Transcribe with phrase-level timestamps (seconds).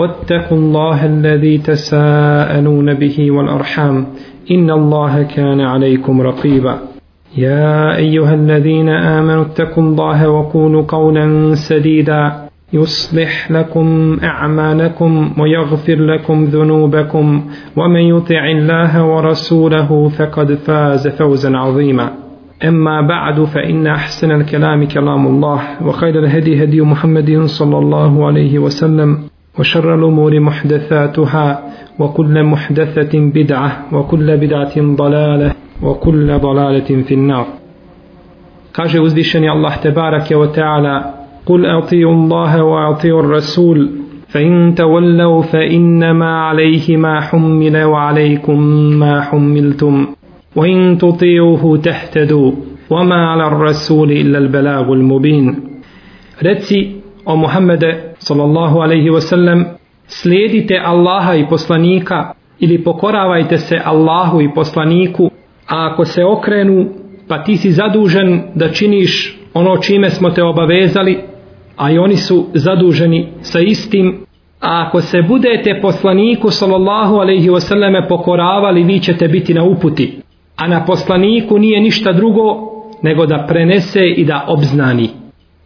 [0.00, 4.06] واتقوا الله الذي تساءلون به والأرحام
[4.50, 6.78] إن الله كان عليكم رقيبا.
[7.36, 12.32] يا أيها الذين آمنوا اتقوا الله وقولوا قولا سديدا.
[12.72, 17.42] يصلح لكم أعمالكم ويغفر لكم ذنوبكم
[17.76, 22.10] ومن يطع الله ورسوله فقد فاز فوزا عظيما.
[22.64, 29.29] أما بعد فإن أحسن الكلام كلام الله وخير الهدي هدي محمد صلى الله عليه وسلم.
[29.60, 31.46] وشر الأمور محدثاتها
[31.98, 37.46] وكل محدثة بدعة وكل بدعة ضلالة وكل ضلالة في النار.
[38.72, 39.48] kaže uzvišeni
[39.82, 43.90] tebarake wa ta'ala قل أطيعوا الله وأطيعوا الرسول
[44.28, 48.60] فإن تولوا فإنما عليه ما حمل وعليكم
[49.00, 50.06] ما حملتم
[50.56, 52.52] وإن تطيعوه تهتدوا
[52.90, 55.70] وما على الرسول إلا البلاغ المبين.
[56.40, 59.64] Reci o Muhammede sallallahu alaihi wasallam
[60.06, 65.30] slijedite Allaha i poslanika ili pokoravajte se Allahu i poslaniku
[65.66, 66.86] a ako se okrenu
[67.28, 71.30] pa ti si zadužen da činiš ono čime smo te obavezali
[71.80, 74.26] a i oni su zaduženi sa istim.
[74.60, 80.20] A ako se budete poslaniku sallallahu alaihi wasallame pokoravali vi ćete biti na uputi.
[80.56, 82.42] A na poslaniku nije ništa drugo
[83.02, 85.08] nego da prenese i da obznani.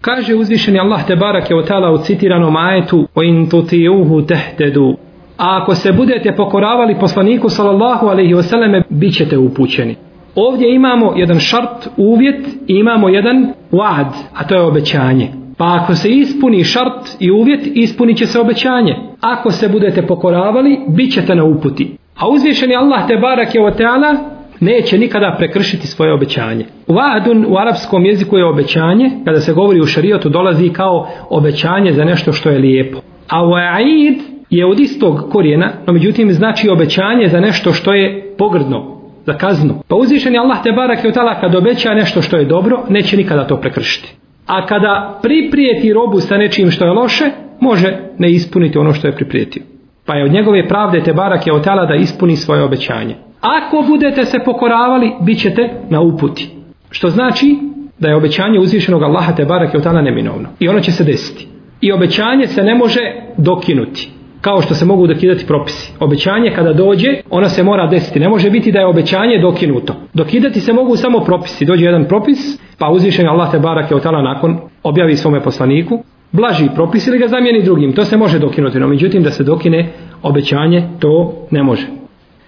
[0.04, 4.97] Kaže uzvišeni Allah te barake o tala u citiranom ajetu o in tutijuhu tehtedu.
[5.38, 9.97] A ako se budete pokoravali poslaniku sallallahu alaihi wasallame, bit ćete upućeni.
[10.34, 15.28] Ovdje imamo jedan šart, uvjet i imamo jedan wad, a to je obećanje.
[15.56, 18.97] Pa ako se ispuni šart i uvjet, ispunit će se obećanje.
[19.21, 21.97] Ako se budete pokoravali, bit ćete na uputi.
[22.19, 24.34] A uzvišeni Allah te barake o tala
[24.64, 26.64] neće nikada prekršiti svoje obećanje.
[26.88, 32.04] Vaadun u arapskom jeziku je obećanje, kada se govori u šarijotu dolazi kao obećanje za
[32.04, 32.98] nešto što je lijepo.
[33.28, 34.19] A wa'id
[34.50, 39.74] je od istog korijena, no međutim znači obećanje za nešto što je pogrdno, za kaznu.
[39.88, 43.16] Pa uzvišen je Allah te barak je utala kad obeća nešto što je dobro, neće
[43.16, 44.14] nikada to prekršiti.
[44.47, 47.24] A kada priprijeti robu sa nečim što je loše,
[47.60, 49.62] može ne ispuniti ono što je priprijetio.
[50.06, 53.14] Pa je od njegove pravde te barak je otala da ispuni svoje obećanje.
[53.44, 56.50] Ako budete se pokoravali, bit ćete na uputi.
[56.91, 57.56] Što znači
[57.99, 60.49] da je obećanje uzvišenog Allaha te barak je otala neminovno.
[60.60, 61.47] I ono će se desiti.
[61.81, 63.00] I obećanje se ne može
[63.37, 64.10] dokinuti.
[64.41, 65.93] Kao što se mogu dokidati propisi.
[66.00, 68.21] Obećanje kada dođe, ono se mora desiti.
[68.21, 69.94] Ne može biti da je obećanje dokinuto.
[70.15, 71.65] Dokidati se mogu samo propisi.
[71.65, 76.03] Dođe jedan propis, pa uzvišen Allah te barak je otala nakon objavi svome poslaniku,
[76.33, 77.93] blaži propis ili ga zamijeni drugim.
[77.93, 78.81] To se može dokinuti.
[78.81, 82.03] No međutim da se dokine obećanje, to ne može.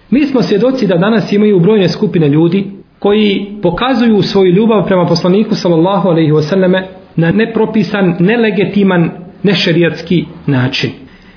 [0.09, 2.65] Mi smo svjedoci da danas imaju brojne skupine ljudi
[2.99, 9.11] koji pokazuju svoju ljubav prema poslaniku sallallahu alejhi ve selleme na nepropisan, nelegitiman,
[9.43, 10.91] nešerijatski način.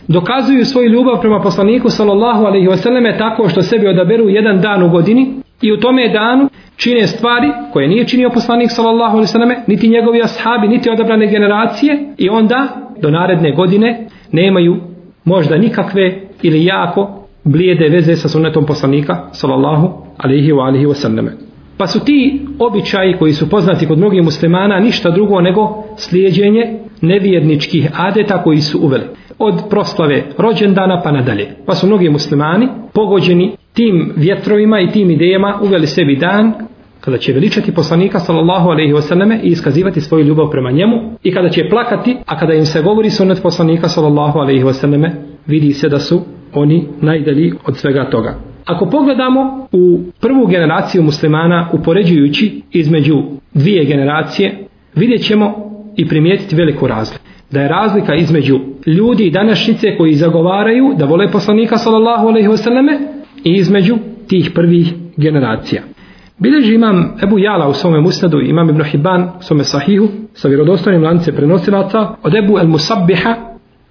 [0.09, 4.83] Dokazuju svoju ljubav prema poslaniku sallallahu alejhi ve selleme tako što sebi odaberu jedan dan
[4.83, 9.33] u godini i u tome danu čine stvari koje nije činio poslanik sallallahu alejhi ve
[9.33, 12.69] selleme, niti njegovi ashabi, niti odabrane generacije i onda
[13.03, 14.77] do naredne godine nemaju
[15.25, 21.31] možda nikakve ili jako blijede veze sa sunnetom poslanika sallallahu alaihi wa alihi wasallame.
[21.77, 27.91] Pa su ti običaji koji su poznati kod mnogih muslimana ništa drugo nego slijedjenje nevjerničkih
[27.97, 29.05] adeta koji su uveli.
[29.39, 31.49] Od proslave rođendana pa nadalje.
[31.67, 36.53] Pa su mnogi muslimani pogođeni tim vjetrovima i tim idejama uveli sebi dan
[37.01, 41.33] kada će veličati poslanika sallallahu alejhi ve selleme i iskazivati svoju ljubav prema njemu i
[41.33, 45.13] kada će plakati a kada im se govori sunnet poslanika sallallahu alejhi ve selleme
[45.47, 46.21] vidi se da su
[46.55, 48.35] oni najdalji od svega toga.
[48.65, 53.23] Ako pogledamo u prvu generaciju muslimana upoređujući između
[53.55, 54.59] dvije generacije,
[54.95, 55.55] vidjet ćemo
[55.97, 57.25] i primijetiti veliku razliku.
[57.51, 62.99] Da je razlika između ljudi i današnjice koji zagovaraju da vole poslanika sallallahu alaihi wasallame
[63.45, 63.97] i između
[64.29, 65.83] tih prvih generacija.
[66.39, 71.03] Bileži imam Ebu Jala u svome musnadu, imam Ibn Hibban u svome sahihu, sa vjerodostojnim
[71.03, 73.35] lance prenosilaca, od Ebu El Musabbiha,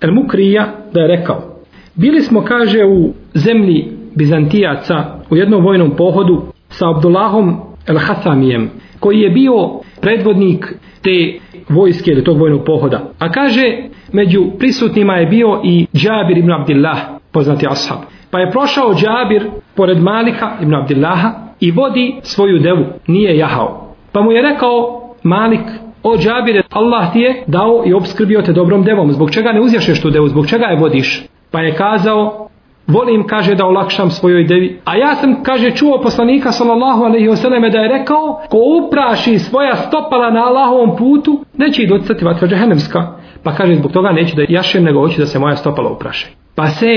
[0.01, 1.48] El Mukrija, da je rekao,
[1.95, 7.57] bili smo, kaže, u zemlji Bizantijaca u jednom vojnom pohodu sa Abdullahom
[7.87, 8.69] El Hasamijem,
[8.99, 9.69] koji je bio
[10.01, 11.39] predvodnik te
[11.69, 13.09] vojske ili tog vojnog pohoda.
[13.19, 13.77] A kaže,
[14.13, 16.97] među prisutnima je bio i Džabir ibn Abdillah,
[17.31, 17.97] poznati ashab.
[18.31, 23.95] Pa je prošao Džabir pored Malika ibn Abdillaha i vodi svoju devu, nije jahao.
[24.11, 25.61] Pa mu je rekao Malik,
[26.03, 30.01] o Džabire, Allah ti je dao i obskrbio te dobrom devom, zbog čega ne uzjašeš
[30.01, 31.23] tu devu, zbog čega je vodiš?
[31.51, 32.49] Pa je kazao,
[32.87, 34.79] volim, kaže, da olakšam svojoj devi.
[34.85, 39.75] A ja sam, kaže, čuo poslanika, sallallahu alaihi wasallam, da je rekao, ko upraši svoja
[39.75, 43.07] stopala na Allahovom putu, neće i docati vatra džahenemska.
[43.43, 46.27] Pa kaže, zbog toga neće da jašem, nego hoće da se moja stopala upraše.
[46.55, 46.87] Pa se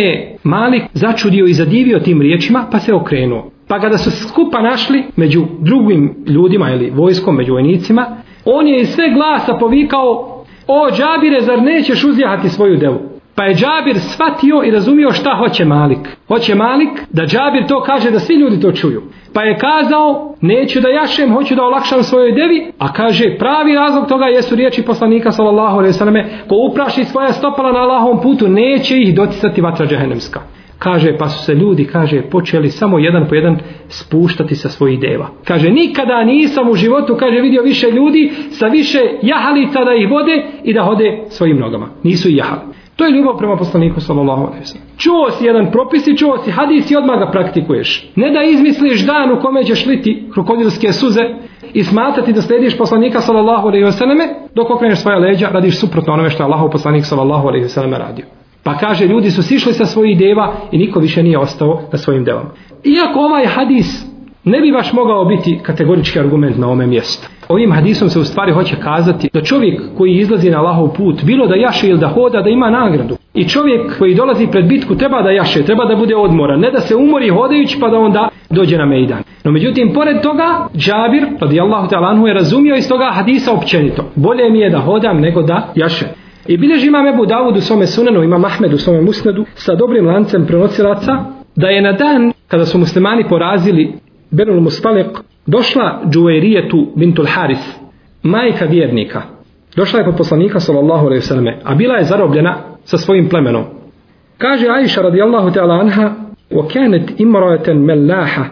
[0.42, 3.50] Malik začudio i zadivio tim riječima, pa se okrenuo.
[3.68, 8.06] Pa kada su skupa našli među drugim ljudima ili vojskom, među vojnicima,
[8.44, 13.11] on je iz sve glasa povikao, o džabire, zar nećeš uzjahati svoju devu?
[13.34, 15.98] Pa je Džabir shvatio i razumio šta hoće Malik.
[16.28, 19.02] Hoće Malik da Džabir to kaže da svi ljudi to čuju.
[19.34, 24.08] Pa je kazao, neću da jašem, hoću da olakšam svojoj devi, a kaže, pravi razlog
[24.08, 28.98] toga jesu riječi poslanika sallallahu alaihi selleme, ko upraši svoja stopala na Allahovom putu, neće
[28.98, 30.40] ih doticati vatra džahenemska.
[30.78, 33.58] Kaže, pa su se ljudi, kaže, počeli samo jedan po jedan
[33.88, 35.28] spuštati sa svojih deva.
[35.44, 40.46] Kaže, nikada nisam u životu, kaže, vidio više ljudi sa više jahalica da ih vode
[40.64, 41.88] i da hode svojim nogama.
[42.02, 42.71] Nisu jahali.
[42.96, 44.86] To je ljubav prema poslaniku sallallahu alejhi ve sellem.
[44.96, 48.10] Čuo si jedan propis i čuo si hadis i odmah ga praktikuješ.
[48.16, 51.22] Ne da izmisliš dan u kome ćeš liti krokodilske suze
[51.72, 54.24] i smatrati da slediš poslanika sallallahu alejhi ve selleme
[54.54, 57.98] dok okreneš svoja leđa, radiš suprotno onome što je Allahov poslanik sallallahu alejhi ve selleme
[57.98, 58.24] radio.
[58.64, 62.24] Pa kaže, ljudi su sišli sa svojih deva i niko više nije ostao na svojim
[62.24, 62.50] devama.
[62.84, 64.04] Iako ovaj hadis
[64.44, 67.28] ne bi baš mogao biti kategorički argument na ome mjestu.
[67.52, 71.46] Ovim hadisom se u stvari hoće kazati da čovjek koji izlazi na Allahov put, bilo
[71.46, 73.16] da jaše ili da hoda, da ima nagradu.
[73.34, 76.80] I čovjek koji dolazi pred bitku treba da jaše, treba da bude odmoran, ne da
[76.80, 79.22] se umori hodajući pa da onda dođe na mejdan.
[79.44, 84.04] No međutim, pored toga, Džabir, radijallahu ta'ala anhu, je razumio iz toga hadisa općenito.
[84.14, 86.06] Bolje mi je da hodam nego da jaše.
[86.46, 90.06] I bilježi imam Ebu Davud u svome sunanu, ima Mahmed u svome musnedu, sa dobrim
[90.06, 91.12] lancem prenosilaca,
[91.56, 93.92] da je na dan kada su muslimani porazili
[94.30, 95.06] Benul Mustalik,
[95.46, 97.78] došla Džuverijetu bintul Haris,
[98.22, 99.22] majka vjernika.
[99.76, 103.64] Došla je pod poslanika sallallahu alejhi ve selleme, a bila je zarobljena sa svojim plemenom.
[104.38, 106.10] Kaže Ajša radijallahu ta'ala anha:
[106.50, 108.44] "Wa kanat imra'atan mallaha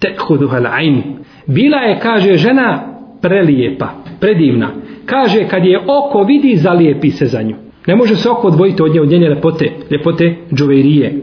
[0.00, 1.02] العين al-'ayn."
[1.46, 2.80] Bila je kaže žena
[3.22, 3.88] prelijepa,
[4.20, 4.68] predivna.
[5.06, 7.54] Kaže kad je oko vidi zalijepi se za nju.
[7.86, 11.14] Ne može se oko odvojiti od nje od njene lepote, ljepote Džuverije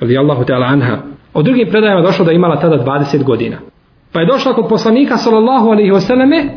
[0.00, 0.98] radijallahu ta'ala anha.
[1.34, 3.56] Od drugim predajama došlo da je imala tada 20 godina.
[4.12, 6.48] Pa je došla kod poslanika sallallahu alaihi wasallame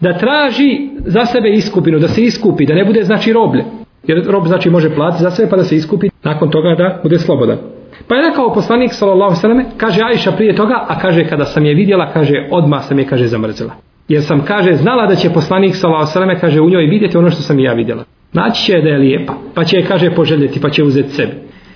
[0.00, 3.64] da traži za sebe iskupinu, da se iskupi, da ne bude znači roblje.
[4.06, 7.18] Jer rob znači može platiti za sebe pa da se iskupi nakon toga da bude
[7.18, 7.58] slobodan.
[8.08, 11.74] Pa je rekao poslanik sallallahu alaihi kaže Ajša prije toga, a kaže kada sam je
[11.74, 13.72] vidjela, kaže odma sam je kaže zamrzila.
[14.08, 17.42] Jer sam kaže znala da će poslanik sallallahu alaihi kaže u njoj vidjeti ono što
[17.42, 18.04] sam ja vidjela.
[18.32, 21.32] Naći će da je lijepa, pa će je kaže poželjeti, pa će uzeti sebi.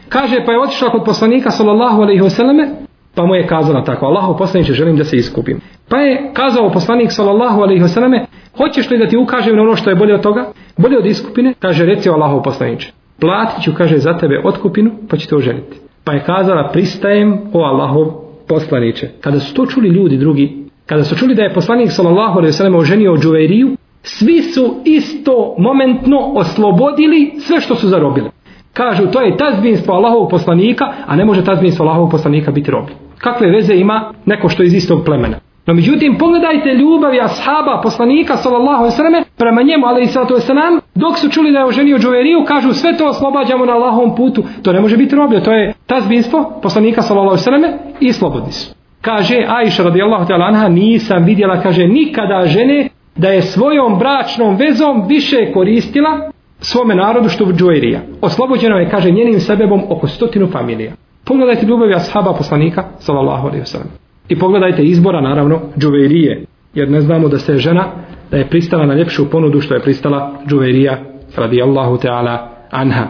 [0.08, 2.85] Kaže pa je otišla kod poslanika sallallahu alejhi ve selleme
[3.16, 5.60] pa mu je kazala tako Allahu poslanice želim da se iskupim.
[5.88, 9.76] Pa je kazao poslanik sallallahu alejhi ve selleme hoćeš li da ti ukažem na ono
[9.76, 10.44] što je bolje od toga?
[10.76, 11.54] Bolje od iskupine?
[11.58, 12.86] Kaže reci Allahu poslanice.
[13.20, 15.76] Platit ću kaže za tebe otkupinu pa ću te oženiti.
[16.04, 18.06] Pa je kazala pristajem o Allahov
[18.48, 19.10] poslanice.
[19.20, 22.52] Kada su to čuli ljudi drugi, kada su čuli da je poslanik sallallahu alejhi ve
[22.52, 28.30] selleme oženio Džuvairiju, svi su isto momentno oslobodili sve što su zarobili.
[28.72, 32.84] Kažu to je tazbinstvo Allahovog poslanika, a ne može tazbinstvo Allahovog poslanika biti rob.
[33.18, 35.36] Kakve veze ima neko što je iz istog plemena?
[35.66, 40.34] No međutim, pogledajte ljubavi ashaba poslanika sallallahu alejhi ve selleme prema njemu ali i sallatu
[40.34, 44.44] vesselam, dok su čuli da je oženio Džuveriju, kažu sve to oslobađamo na Allahovom putu.
[44.62, 48.52] To ne može biti roblje, to je tazbinstvo poslanika sallallahu alejhi ve selleme i slobodni
[48.52, 48.74] su.
[49.00, 55.06] Kaže Aisha radijallahu ta'ala anha, nisam vidjela, kaže, nikada žene da je svojom bračnom vezom
[55.08, 56.30] više koristila
[56.60, 58.00] svome narodu što džuverija.
[58.20, 60.92] Oslobođeno je, kaže, njenim sebebom oko stotinu familija.
[61.26, 63.90] Pogledajte ljubavi ashaba poslanika, sallallahu alaihi wasallam.
[64.28, 66.44] I pogledajte izbora, naravno, Džuverije.
[66.74, 67.86] Jer ne znamo da se žena,
[68.30, 70.98] da je pristala na ljepšu ponudu što je pristala Džuverija,
[71.36, 73.06] radijallahu ta'ala, anha.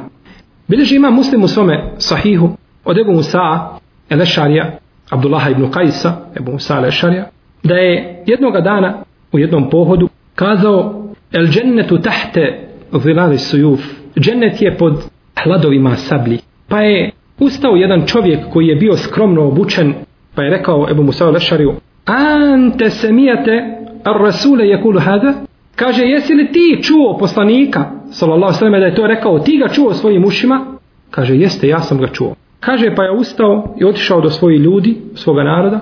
[0.69, 2.51] Bileži ima muslim u svome sahihu
[2.85, 3.69] od Ebu Musa,
[4.11, 4.79] Elešarija,
[5.11, 7.29] Abdullaha ibn Kajsa, Ebu Musa Elešarija,
[7.63, 12.69] da je jednoga dana u jednom pohodu kazao El džennetu tahte
[13.03, 13.81] zilali sujuf.
[14.19, 15.05] Džennet je pod
[15.43, 16.39] hladovima sabli.
[16.69, 19.95] Pa je ustao jedan čovjek koji je bio skromno obučen
[20.37, 21.75] Pa je rekao Ebu Musa Lešariju,
[22.05, 25.35] Ante semijate ar rasule je kulu hada?
[25.77, 29.95] Kaže, jesi li ti čuo poslanika, sallallahu sallam, da je to rekao, ti ga čuo
[29.95, 30.67] svojim ušima?
[31.11, 32.35] Kaže, jeste, ja sam ga čuo.
[32.61, 35.81] Kaže, pa je ustao i otišao do svojih ljudi, svoga naroda,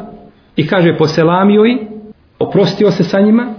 [0.57, 1.79] i kaže, poselamio i,
[2.39, 3.55] oprostio se sa njima,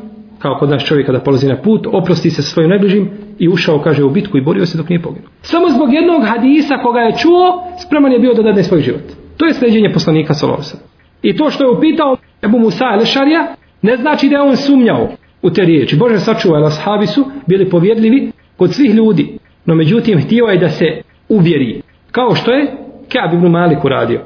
[0.45, 3.09] kao kod nas čovjek kada polazi na put, oprosti se svojim najbližim
[3.39, 5.29] i ušao, kaže, u bitku i borio se dok nije poginuo.
[5.41, 9.07] Samo zbog jednog hadisa koga je čuo, spreman je bio da dadne svoj život.
[9.37, 10.77] To je sljeđenje poslanika Salosa.
[11.21, 15.09] I to što je upitao Ebu Musa Elešarija, ne znači da je on sumnjao
[15.41, 15.95] u te riječi.
[15.95, 19.37] Bože sačuvaj, ashabi su bili povjedljivi kod svih ljudi.
[19.65, 20.85] No međutim, htio je da se
[21.29, 21.81] uvjeri.
[22.11, 22.71] Kao što je
[23.13, 24.21] Kaab ibn Malik uradio.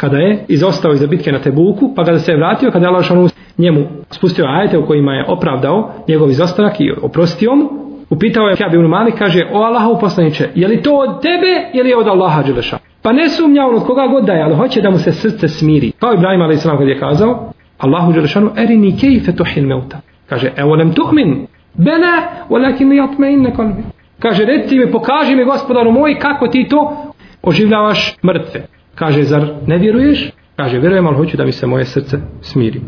[0.00, 3.30] Kada je izostao iz bitke na Tebuku, pa kada se je vratio, kada je Allah
[3.58, 7.64] njemu spustio ajete u kojima je opravdao njegov izostanak i oprostio mu,
[8.10, 11.88] upitao je Kaab ibn Malik, kaže, o Allahu poslaniče, je li to od tebe ili
[11.88, 12.78] je od Allaha Đeleša?
[13.02, 15.92] Pa ne sumnja on od koga god daje, ali hoće da mu se srce smiri.
[15.98, 16.62] Kao Ibrahim a.s.
[16.62, 20.00] kad je kazao, Allahu Đelešanu, erini kejfe tuhil meuta.
[20.28, 21.46] Kaže, evo nem tuhmin.
[21.74, 22.14] Bela,
[22.50, 23.82] walakin li jatme inne kalbi.
[24.18, 26.92] Kaže, reci mi, pokaži mi gospodaru moj, kako ti to
[27.42, 28.79] oživljavaš mrtve.
[29.00, 30.30] Kaže, zar ne vjeruješ?
[30.56, 32.80] Kaže, vjerujem, ali hoću da mi se moje srce smiri.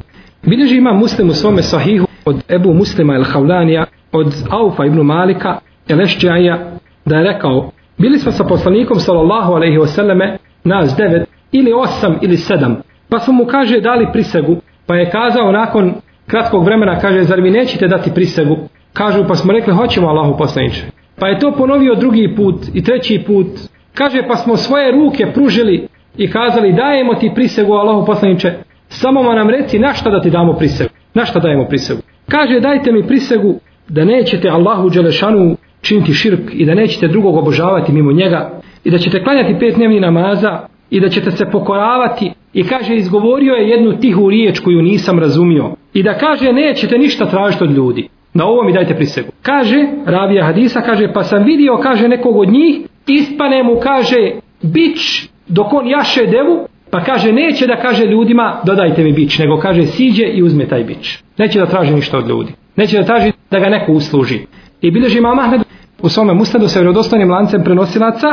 [0.42, 5.58] Bilježi ima muslim u svome sahihu od Ebu Muslima el Havlanija, od Aufa ibn Malika,
[5.88, 6.72] el Ešđaja,
[7.04, 12.36] da je rekao, bili smo sa poslanikom sallallahu alaihi wasallame, nas devet, ili osam, ili
[12.36, 12.76] sedam,
[13.08, 15.94] pa su mu kaže dali prisegu, pa je kazao nakon
[16.26, 18.56] kratkog vremena, kaže, zar mi nećete dati prisegu?
[18.92, 20.82] Kažu, pa smo rekli, hoćemo Allahu poslaniče.
[21.18, 23.46] Pa je to ponovio drugi put i treći put.
[23.94, 28.52] Kaže, pa smo svoje ruke pružili i kazali, dajemo ti prisegu Allahu poslaniče,
[28.88, 30.90] samo ma nam reci na šta da ti damo prisegu.
[31.14, 32.00] Na šta dajemo prisegu?
[32.28, 33.54] Kaže, dajte mi prisegu
[33.88, 38.50] da nećete Allahu Đelešanu činiti širk i da nećete drugog obožavati mimo njega
[38.84, 43.54] i da ćete klanjati pet dnevni namaza i da ćete se pokoravati i kaže izgovorio
[43.54, 48.08] je jednu tihu riječ koju nisam razumio i da kaže nećete ništa tražiti od ljudi
[48.34, 52.48] na ovo mi dajte prisegu kaže Ravija Hadisa kaže pa sam vidio kaže nekog od
[52.48, 54.30] njih ispane mu kaže
[54.62, 59.56] bić dok on jaše devu pa kaže neće da kaže ljudima dodajte mi bić nego
[59.56, 62.52] kaže siđe i uzme taj bić neće da traži ništa od ljudi.
[62.76, 64.38] Neće da traži da ga neko usluži.
[64.80, 65.60] I bilježi imam Ahmed
[66.02, 68.28] u svome mustadu sa vjerodostojnim lancem prenosilaca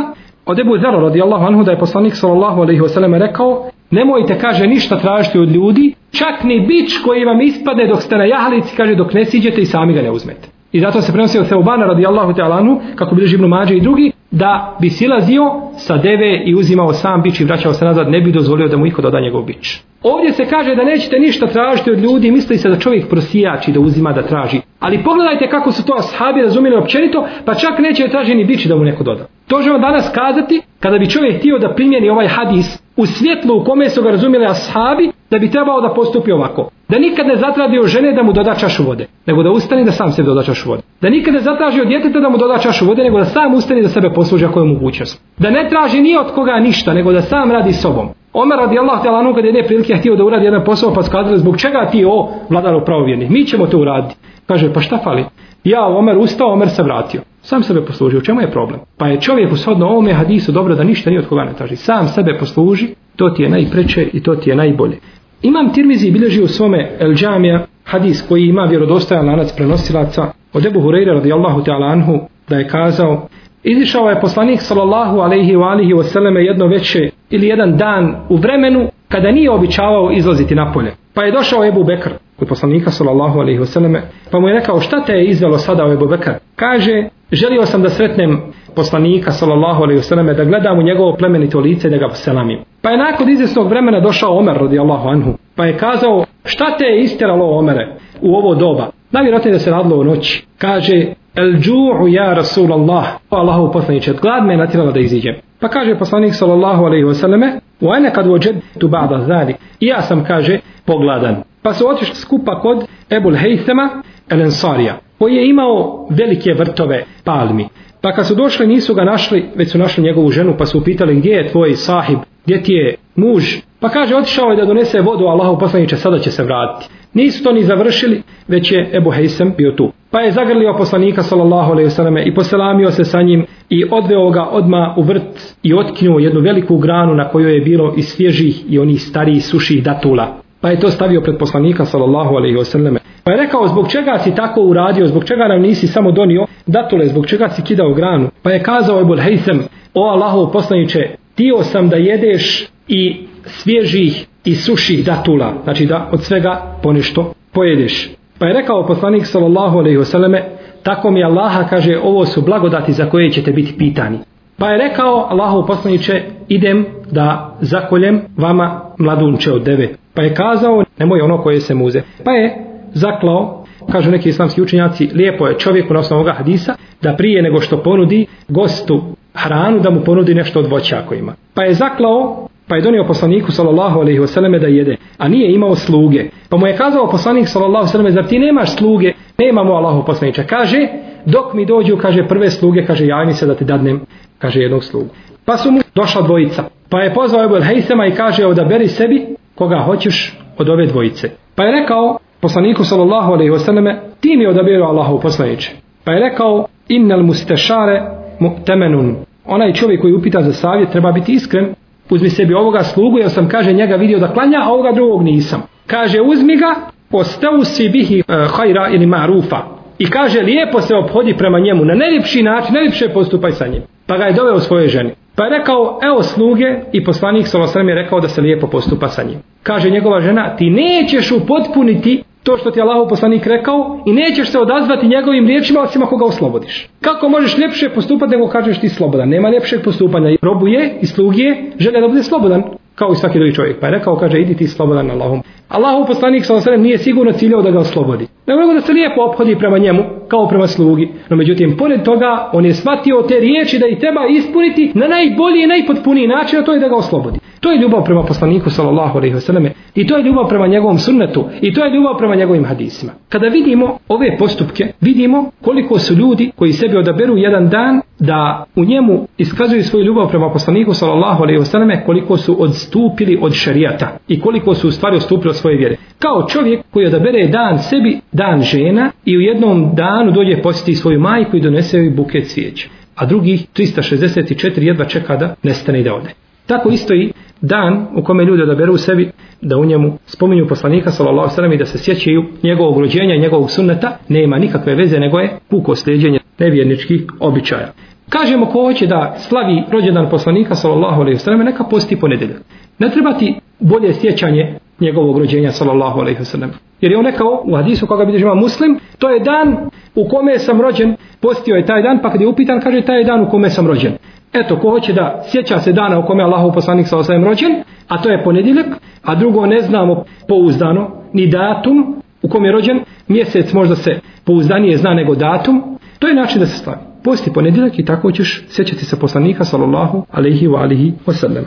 [0.46, 5.00] od Ebu Zara radijallahu anhu da je poslanik sallallahu alaihi wasallam rekao nemojte kaže ništa
[5.00, 9.14] tražiti od ljudi čak ni bić koji vam ispadne dok ste na jahalici kaže dok
[9.14, 10.48] ne siđete i sami ga ne uzmete.
[10.72, 14.78] I zato se prenosi od Seubana radijallahu ta'ala kako bilježi Ibnu Mađe i drugi da
[14.82, 15.44] bi silazio
[15.78, 18.86] sa deve i uzimao sam bić i vraćao se nazad ne bi dozvolio da mu
[18.86, 22.70] iko doda njegov bić Ovdje se kaže da nećete ništa tražiti od ljudi, misli se
[22.70, 24.62] da čovjek prosijači da uzima da traži.
[24.80, 28.76] Ali pogledajte kako su to ashabi razumjeli općenito, pa čak neće traži ni bići da
[28.76, 29.26] mu neko doda.
[29.48, 33.64] To želimo danas kazati kada bi čovjek htio da primjeni ovaj hadis u svjetlu u
[33.64, 36.70] kome su ga razumjeli ashabi, da bi trebao da postupi ovako.
[36.90, 39.92] Da nikad ne zatraži od žene da mu doda čašu vode, nego da ustane da
[39.92, 40.82] sam sebi doda čašu vode.
[41.02, 43.82] Da nikad ne zatraži od djeteta da mu doda čašu vode, nego da sam ustane
[43.82, 45.22] da sebe posluži ako je mogućnost.
[45.38, 48.10] Da ne traži ni od koga ništa, nego da sam radi sobom.
[48.34, 51.40] Omer radi Allah te lanu kad je neprilike htio da uradi jedan posao pa skazali
[51.40, 53.30] zbog čega ti o vladaru pravovjerni.
[53.30, 54.16] Mi ćemo to uraditi.
[54.46, 55.26] Kaže pa šta fali?
[55.64, 57.22] Ja Omer ustao, Omer se vratio.
[57.42, 58.18] Sam sebe posluži.
[58.18, 58.80] U čemu je problem?
[58.98, 61.76] Pa je čovjek ushodno ovome hadisu dobro da ništa ni od koga ne traži.
[61.76, 64.98] Sam sebe posluži, to ti je najpreče i to ti je najbolje.
[65.42, 70.80] Imam Tirmizi bilježi u svome El Džamija hadis koji ima vjerodostojan lanac prenosilaca od Ebu
[70.80, 73.28] Hureyre radijallahu ta'ala anhu da je kazao
[73.64, 78.36] Izišao je poslanik sallallahu alaihi ve alihi ve selleme jedno veče ili jedan dan u
[78.36, 80.94] vremenu kada nije običavao izlaziti na polje.
[81.14, 84.02] Pa je došao Ebu Bekr kod poslanika sallallahu alaihi ve selleme,
[84.32, 86.32] pa mu je rekao šta te je izvelo sada o Ebu Bekr?
[86.56, 88.42] Kaže, želio sam da sretnem
[88.76, 92.60] poslanika sallallahu alaihi ve selleme da gledam u njegovo plemenito lice i da ga selamim.
[92.82, 97.02] Pa je nakon izvjesnog vremena došao Omer radijallahu anhu, pa je kazao šta te je
[97.02, 98.88] isteralo Omere u ovo doba?
[99.12, 100.46] Najvjerojatnije da se radilo u noći.
[100.58, 103.08] Kaže, El džu'u ja Rasulallah.
[103.30, 105.36] Allahu poslaniče, glad me natjerala da iziđem.
[105.60, 109.56] Pa kaže poslanik sallallahu alaihi wa sallame, u ene kad vođed tu ba'da zalik.
[109.80, 111.44] I ja sam, kaže, pogladan.
[111.62, 113.90] Pa su otišli skupa kod Ebul Hejthema
[114.30, 117.68] El Ensarija, koji je imao velike vrtove palmi.
[118.02, 121.16] Pa kad su došli nisu ga našli, već su našli njegovu ženu pa su upitali
[121.16, 123.44] gdje je tvoj sahib, gdje ti je muž.
[123.80, 126.94] Pa kaže otišao je da donese vodu Allahu poslaniče, sada će se vratiti.
[127.14, 129.92] Nisu to ni završili, već je Ebu Hejsem bio tu.
[130.12, 134.30] Pa je zagrlio poslanika sallallahu alejhi ve selleme i poselamio se sa njim i odveo
[134.30, 138.74] ga odma u vrt i otknuo jednu veliku granu na kojoj je bilo i svježih
[138.74, 140.28] i onih starijih suših datula.
[140.62, 143.00] Pa je to stavio pred poslanika sallallahu alejhi ve selleme.
[143.24, 147.08] Pa je rekao zbog čega si tako uradio, zbog čega nam nisi samo donio datule,
[147.08, 148.28] zbog čega si kidao granu.
[148.44, 154.56] Pa je kazao Ebu Hejsem, o Allahov poslaniče, tio sam da jedeš i svježih i
[154.56, 158.10] suših datula, znači da od svega ponešto pojedeš.
[158.40, 160.44] Pa je rekao poslanik sallallahu alejhi ve selleme,
[160.84, 164.18] tako mi Allaha kaže, ovo su blagodati za koje ćete biti pitani.
[164.58, 169.90] Pa je rekao Allahu poslanice, idem da zakoljem vama mladunče od deve.
[170.14, 172.02] Pa je kazao, nemoj ono koje se muze.
[172.24, 177.16] Pa je zaklao, kažu neki islamski učenjaci, lijepo je čovjeku na osnovu ovoga hadisa, da
[177.16, 179.02] prije nego što ponudi gostu
[179.44, 181.34] hranu, da mu ponudi nešto od voća ako ima.
[181.54, 185.54] Pa je zaklao pa je donio poslaniku sallallahu alejhi ve selleme da jede, a nije
[185.54, 186.30] imao sluge.
[186.50, 189.14] Pa mu je kazao poslanik sallallahu alejhi ve selleme zar ti nemaš sluge?
[189.38, 190.48] Nemamo Allahu poslanice.
[190.48, 190.88] Kaže,
[191.26, 194.02] dok mi dođu, kaže prve sluge, kaže ja mi se da ti dadnem,
[194.40, 195.10] kaže jednog slugu.
[195.46, 196.64] Pa su mu došla dvojica.
[196.90, 201.30] Pa je pozvao Ebu Hejsema i kaže odaberi sebi koga hoćeš od ove dvojice.
[201.56, 205.70] Pa je rekao poslaniku sallallahu alejhi ve selleme ti mi odabiru Allahu poslanice.
[206.04, 208.02] Pa je rekao innal mustashare
[208.40, 209.29] mu'tamanun.
[209.50, 211.76] Onaj čovjek koji upita za savjet treba biti iskren
[212.10, 215.62] uzmi sebi ovoga slugu, jer sam, kaže, njega vidio da klanja, a ovoga drugog nisam.
[215.88, 216.76] Kaže, uzmi ga,
[217.12, 218.24] ostavu si bihi e,
[218.58, 219.58] hajra ili marufa.
[220.00, 223.82] I kaže, lijepo se obhodi prema njemu, na najljepši način, najljepše postupaj sa njim.
[224.08, 225.12] Pa ga je doveo svoje ženi.
[225.36, 229.24] Pa je rekao, evo sluge, i poslanik Salosrem je rekao da se lijepo postupa sa
[229.24, 229.40] njim.
[229.64, 234.52] Kaže njegova žena, ti nećeš upotpuniti to što ti je Allahov poslanik rekao i nećeš
[234.52, 236.90] se odazvati njegovim riječima osim ako ga oslobodiš.
[237.02, 239.30] Kako možeš ljepše postupati nego kažeš ti slobodan?
[239.30, 240.36] Nema ljepšeg postupanja.
[240.42, 242.64] Robuje i slugije žele da bude slobodan
[242.96, 243.80] kao i svaki drugi čovjek.
[243.80, 245.42] Pa je rekao, kaže, idi ti slobodan Allahom.
[245.70, 248.28] Allahov poslanik sa nije sigurno ciljao da ga oslobodi.
[248.50, 251.10] Nego da se lijepo obhodi prema njemu, kao prema slugi.
[251.30, 255.64] No međutim, pored toga, on je shvatio te riječi da ih treba ispuniti na najbolji
[255.64, 257.40] i najpotpuniji način, a to je da ga oslobodi.
[257.60, 260.98] To je ljubav prema poslaniku sallallahu alejhi ve selleme i to je ljubav prema njegovom
[260.98, 263.12] sunnetu i to je ljubav prema njegovim hadisima.
[263.30, 268.86] Kada vidimo ove postupke, vidimo koliko su ljudi koji sebi odaberu jedan dan da u
[268.86, 274.18] njemu iskazuju svoju ljubav prema poslaniku sallallahu alejhi ve selleme, koliko su odstupili od šerijata
[274.28, 275.96] i koliko su u stvari odstupili od svoje vjere.
[276.20, 281.20] Kao čovjek koji odabere dan sebi, dan žena i u jednom danu dođe posjeti svoju
[281.20, 282.88] majku i donese joj buket cvijeća.
[283.16, 286.30] A drugih 364 jedva čeka da nestane i da ode.
[286.66, 289.30] Tako isto i dan u kome ljudi odaberu sebi
[289.62, 293.36] da u njemu spominju poslanika sallallahu alejhi ve sellem i da se sjećaju njegovog rođenja
[293.36, 297.92] i njegovog sunneta nema nikakve veze nego je puko slijedeње nevjerničkih običaja.
[298.30, 302.62] Kažemo ko hoće da slavi rođendan poslanika sallallahu alejhi ve sellem neka posti ponedjeljak.
[303.00, 306.72] Ne treba ti bolje sjećanje njegovog rođenja sallallahu alejhi ve sellem.
[307.02, 310.60] Jer je on rekao u hadisu koga bi država muslim, to je dan u kome
[310.60, 313.50] sam rođen, postio je taj dan, pa kad je upitan, kaže taj je dan u
[313.50, 314.14] kome sam rođen.
[314.54, 317.72] Eto, ko hoće da sjeća se dana u kome Allahov poslanik sa osvijem rođen,
[318.08, 318.86] a to je ponedjeljak,
[319.24, 324.98] a drugo ne znamo pouzdano, ni datum u kome je rođen, mjesec možda se pouzdanije
[324.98, 327.00] zna nego datum, to je način da se slavi.
[327.24, 331.64] Posti ponedjeljak i tako ćeš sjećati se poslanika sallallahu alaihi wa alihi wa sallam.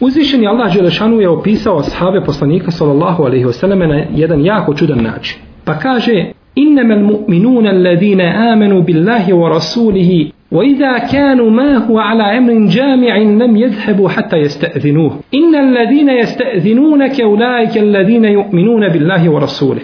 [0.00, 5.02] Uzvišeni Allah Đelešanu je opisao ashave poslanika sallallahu alaihi wa sallam na jedan jako čudan
[5.02, 5.38] način.
[5.64, 13.56] Pa kaže, إنما المؤمنون الذين آمنوا بالله ورسوله وإذا كانوا معه على أمر جامع لم
[13.56, 19.82] يذهبوا حتى يستأذنوه إن الذين يستأذنونك أولئك الذين يؤمنون بالله ورسوله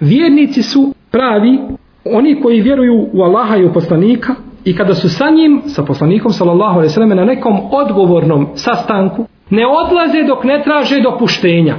[0.00, 1.58] Vjernici su pravi
[2.04, 4.34] oni koji vjeruju u Allaha i u poslanika
[4.65, 9.63] i kada su sa njim, sa poslanikom sallallahu alaihi sallam na nekom odgovornom sastanku, ne
[9.67, 11.75] odlaze dok ne traže dopuštenja.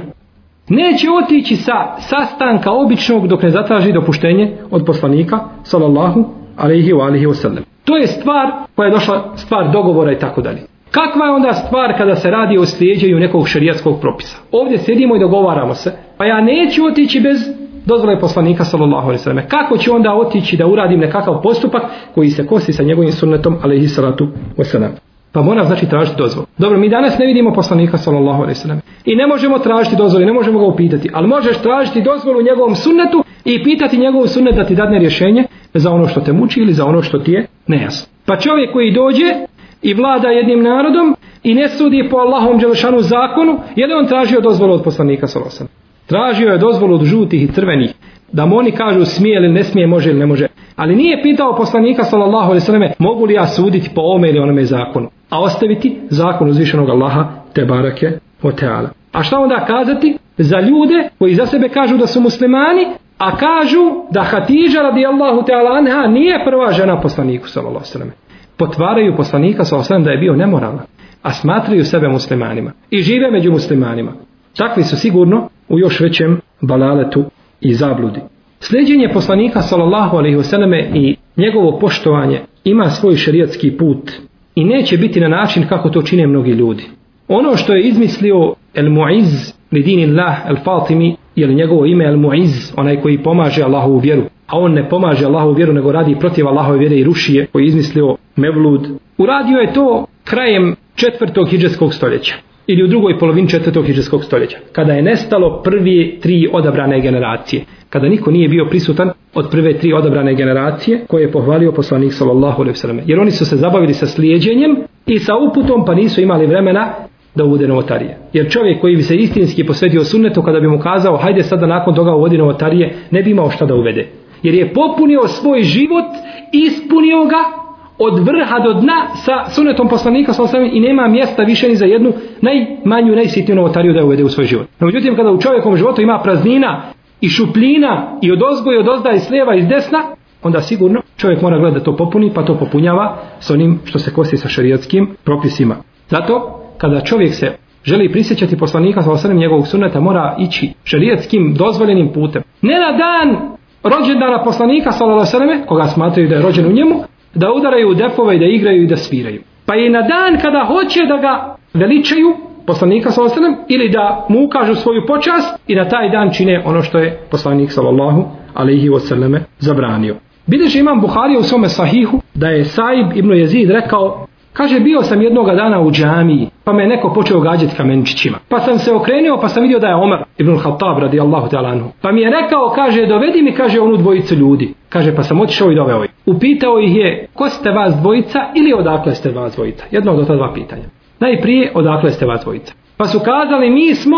[0.69, 6.25] Neće otići sa sastanka običnog dok ne zatraži dopuštenje od poslanika sallallahu
[6.57, 7.61] alejhi ve alihi wa.
[7.85, 10.61] To je stvar koja je došla stvar dogovora i tako dalje.
[10.91, 14.37] Kakva je onda stvar kada se radi o slijedjenju nekog šerijatskog propisa?
[14.51, 19.23] Ovdje sjedimo i dogovaramo se, pa ja neću otići bez dozvole poslanika sallallahu alejhi ve
[19.23, 19.47] selleme.
[19.47, 21.83] Kako ću onda otići da uradim nekakav postupak
[22.15, 24.91] koji se kosi sa njegovim sunnetom alejhi salatu vesselam?
[25.31, 26.47] Pa mora znači tražiti dozvolu.
[26.57, 28.81] Dobro, mi danas ne vidimo poslanika sallallahu alejhi ve selleme.
[29.05, 33.23] I ne možemo tražiti dozvolu, ne možemo ga upitati, ali možeš tražiti dozvolu njegovom sunnetu
[33.45, 36.85] i pitati njegovu sunnet da ti dadne rješenje za ono što te muči ili za
[36.85, 38.07] ono što ti je nejasno.
[38.25, 39.33] Pa čovjek koji dođe
[39.81, 44.41] i vlada jednim narodom i ne sudi po Allahom dželešanu zakonu, je li on tražio
[44.41, 45.76] dozvolu od poslanika sallallahu?
[46.07, 47.93] Tražio je dozvolu od žutih i crvenih,
[48.31, 50.47] da mu oni kažu smije ili ne smije, može ili ne može.
[50.75, 54.39] Ali nije pitao poslanika sallallahu alejhi ve selleme mogu li ja suditi po ome ili
[54.39, 58.11] onome zakonu, a ostaviti zakon uzvišenog Allaha te barake
[58.43, 58.89] o teala.
[59.11, 62.85] A šta onda kazati za ljude koji za sebe kažu da su muslimani,
[63.17, 63.79] a kažu
[64.11, 68.11] da Hatidža radijallahu ta'ala anha nije prva žena poslaniku sallallahu alejhi ve selleme.
[68.57, 70.85] Potvaraju poslanika sallallahu alejhi ve selleme da je bio nemoralan,
[71.21, 74.11] a smatraju sebe muslimanima i žive među muslimanima.
[74.57, 77.23] Takvi su sigurno u još većem balaletu
[77.61, 78.19] i zabludi.
[78.59, 84.11] Sljeđenje poslanika sallallahu alejhi ve selleme i njegovo poštovanje ima svoj šerijatski put
[84.55, 86.83] i neće biti na način kako to čine mnogi ljudi.
[87.27, 93.01] Ono što je izmislio El Mu'iz Lidinillah El Fatimi ili njegovo ime El Mu'iz, onaj
[93.01, 96.95] koji pomaže Allahovu vjeru, a on ne pomaže Allahovu vjeru nego radi protiv Allahove vjere
[96.95, 98.87] i ruši je, koji je izmislio Mevlud.
[99.17, 102.35] Uradio je to krajem četvrtog hijđarskog stoljeća
[102.67, 108.09] ili u drugoj polovini četvrtog hiđarskog stoljeća, kada je nestalo prvi tri odabrane generacije, kada
[108.09, 112.73] niko nije bio prisutan od prve tri odabrane generacije koje je pohvalio poslanik sallallahu alejhi
[112.73, 113.01] ve sellem.
[113.05, 114.75] jer oni su se zabavili sa slijeđenjem
[115.05, 116.93] i sa uputom pa nisu imali vremena
[117.35, 118.17] da uvode novotarije.
[118.33, 121.95] Jer čovjek koji bi se istinski posvetio sunnetu kada bi mu kazao hajde sada nakon
[121.95, 124.07] toga uvodi novotarije ne bi imao šta da uvede.
[124.43, 126.05] Jer je popunio svoj život,
[126.51, 127.66] ispunio ga
[127.99, 131.85] od vrha do dna sa sunetom poslanika sa osam i nema mjesta više ni za
[131.85, 134.67] jednu najmanju, najsitniju novotariju da je uvede u svoj život.
[134.79, 136.81] No, međutim, kada u čovjekom životu ima praznina
[137.21, 139.99] i šupljina i od ozgo i od ozda i s lijeva i s desna,
[140.43, 144.13] onda sigurno čovjek mora gledati da to popuni, pa to popunjava s onim što se
[144.13, 145.75] kosi sa šarijatskim propisima.
[146.09, 147.51] Zato, kada čovjek se
[147.83, 152.43] želi prisjećati poslanika sa osam njegovog suneta, mora ići šarijatskim dozvoljenim putem.
[152.61, 156.71] Ne na dan rođendana poslanika sallallahu alejhi ve selleme koga smatraju da je rođen u
[156.71, 157.03] njemu
[157.37, 159.41] da udaraju u defove i da igraju i da sviraju.
[159.65, 164.45] Pa i na dan kada hoće da ga veličaju, poslanika sa ostanem, ili da mu
[164.45, 168.23] ukažu svoju počast i na taj dan čine ono što je poslanik sallallahu
[168.53, 170.15] alaihi ve selleme zabranio.
[170.47, 175.21] Bileži imam Buharija u svome sahihu da je Saib ibn Jezid rekao Kaže, bio sam
[175.21, 178.37] jednoga dana u džamiji, pa me neko počeo gađati kamenčićima.
[178.49, 181.89] Pa sam se okrenuo, pa sam vidio da je Omar ibn Khattab radijallahu ta'ala anhu.
[182.01, 184.73] Pa mi je rekao, kaže, dovedi mi, kaže, onu dvojicu ljudi.
[184.89, 186.09] Kaže, pa sam otišao i doveo ih.
[186.25, 189.85] Upitao ih je, ko ste vas dvojica ili odakle ste vas dvojica?
[189.91, 190.83] Jedno od ta dva pitanja.
[191.19, 192.73] Najprije, odakle ste vas dvojica?
[192.97, 194.17] Pa su kazali, mi smo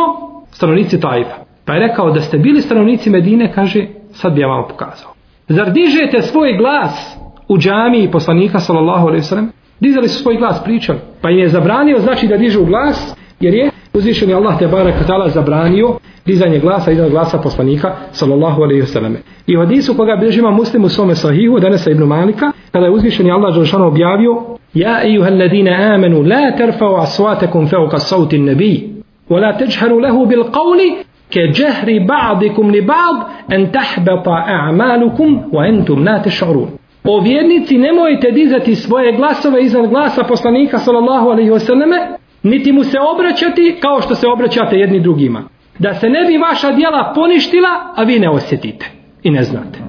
[0.51, 1.35] stanovnici Tajfa.
[1.65, 5.11] Pa je rekao, da ste bili stanovnici Medine, kaže, sad bi ja vam pokazao.
[5.47, 10.63] Zar dižete svoj glas u džamiji poslanika sallallahu alejhi ve sellem Dizali su svoj glas,
[10.63, 10.99] pričali.
[11.21, 15.29] Pa im je zabranio, znači da dižu glas, jer je uzvišeni Allah te barak ta'ala
[15.29, 19.19] zabranio dizanje glasa iznad glasa poslanika sallallahu alejhi ve selleme.
[19.47, 22.91] I u hadisu koga bilježi ima Muslim u svome sahihu danas ibn Malika kada je
[22.91, 28.89] uzvišeni Allah dželle objavio Ja ejuhalladina amanu la tarfa'u aswatakum fawqa sawti an-nabi
[29.29, 33.15] wa la tajharu lahu bil qawli كجهر بعضكم لبعض
[33.53, 36.69] أن تحبط أعمالكم وأنتم لا تشعرون
[37.03, 42.07] O vjernici, nemojte dizati svoje glasove iznad glasa poslanika sallallahu alaihi wasallame,
[42.43, 45.43] niti mu se obraćati kao što se obraćate jedni drugima.
[45.79, 48.85] Da se ne bi vaša dijela poništila, a vi ne osjetite
[49.23, 49.79] i ne znate.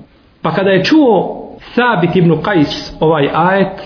[0.42, 1.37] Pa kada je čuo
[1.75, 3.81] Sabit ibn Qais ovaj ajet,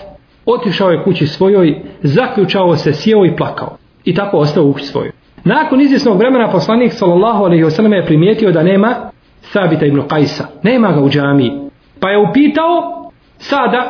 [0.47, 3.77] otišao je kući svojoj, zaključao se, sjeo i plakao.
[4.05, 5.11] I tako ostao u kući svojoj.
[5.45, 8.95] Nakon izvjesnog vremena poslanik sallallahu alaihi wasallam je primijetio da nema
[9.41, 10.45] Sabita ibn Qaisa.
[10.63, 11.53] Nema ga u džamiji.
[12.01, 13.04] Pa je upitao
[13.45, 13.83] Sada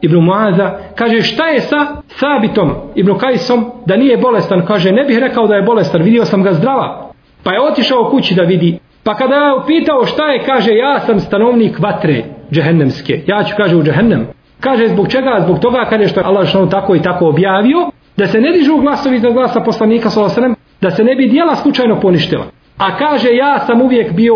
[0.00, 4.66] Ibn Muaza kaže šta je sa Sabitom Ibn Kajsom da nije bolestan?
[4.66, 7.10] Kaže ne bih rekao da je bolestan vidio sam ga zdrava.
[7.44, 8.78] Pa je otišao kući da vidi.
[9.04, 13.22] Pa kada je upitao šta je kaže ja sam stanovnik vatre džehennemske.
[13.26, 14.26] Ja ću kaže u džehennem.
[14.60, 15.40] Kaže zbog čega?
[15.44, 18.76] Zbog toga kaže što je Allah što tako i tako objavio da se ne dižu
[18.76, 22.44] glasovi za glasa poslanika sallallahu da se ne bi dijela slučajno poništila.
[22.78, 24.34] A kaže ja sam uvijek bio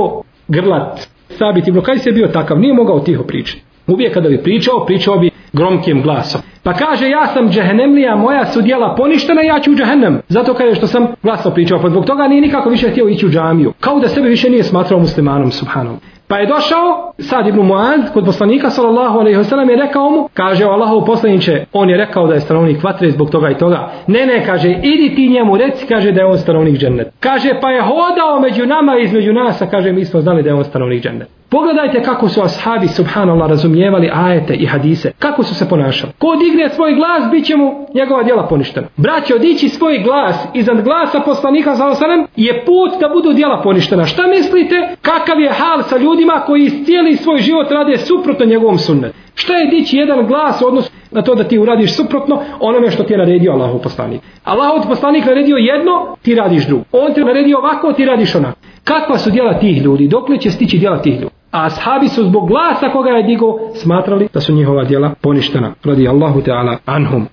[0.48, 1.06] grlat.
[1.28, 5.18] Sabit Ibn Kajs je bio takav nije mogao tiho pričati Uvijek kada bi pričao, pričao
[5.18, 6.40] bi gromkim glasom.
[6.62, 10.20] Pa kaže, ja sam džehennemlija, moja su dijela poništena, ja ću u džehennem.
[10.28, 13.30] Zato kaže što sam glasno pričao, pa zbog toga nije nikako više htio ići u
[13.30, 13.72] džamiju.
[13.80, 15.96] Kao da sebe više nije smatrao muslimanom, subhanom.
[16.28, 20.28] Pa je došao Sad ibn Muaz kod poslanika sallallahu alejhi ve sellem je rekao mu,
[20.34, 23.90] kaže Allahov poslanice, on je rekao da je stanovnik vatre zbog toga i toga.
[24.06, 27.08] Ne, ne, kaže, idi ti njemu reci, kaže da je on stanovnik džennet.
[27.20, 30.54] Kaže, pa je hodao među nama između nas, a kaže, mi smo znali da je
[30.54, 31.28] on stanovnik džennet.
[31.48, 35.12] Pogledajte kako su ashabi subhanallah razumijevali ajete i hadise.
[35.18, 36.12] Kako su se ponašali.
[36.18, 38.86] Ko digne svoj glas, bit će mu njegova djela poništena.
[38.96, 44.06] Braće, odići svoj glas iznad glasa poslanika za osanem je put da budu djela poništena.
[44.06, 44.74] Šta mislite?
[45.02, 49.16] Kakav je hal sa ljudima koji cijeli svoj život rade suprotno njegovom sunnetu?
[49.34, 53.12] Šta je dići jedan glas odnos na to da ti uradiš suprotno onome što ti
[53.12, 54.20] je naredio Allahov poslanik?
[54.44, 56.84] Allahov poslanik naredio jedno, ti radiš drugo.
[56.92, 58.58] On ti naredio ovako, ti radiš onako.
[58.84, 60.08] Kakva su djela tih ljudi?
[60.08, 61.35] Dokle će stići djela tih ljudi?
[61.50, 65.72] A ashabi su zbog glasa koga je digo smatrali da su njihova djela poništena.
[65.84, 67.26] Radi Allahu Teala anhum.